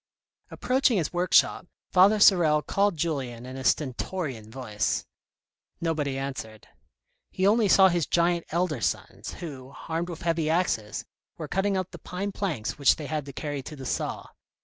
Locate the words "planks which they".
12.31-13.05